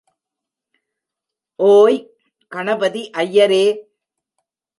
[1.59, 1.99] ஓய்
[2.51, 3.63] கணபதி ஐயரே!